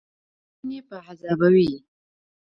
وجدان 0.03 0.69
یې 0.75 0.79
په 0.87 0.95
عذابوي. 1.07 1.73